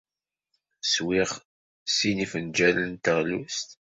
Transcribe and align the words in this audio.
Swiɣ 0.93 1.29
sin 1.95 2.15
n 2.17 2.21
yifenjalen 2.21 2.89
n 2.93 3.01
teɣlust. 3.03 3.69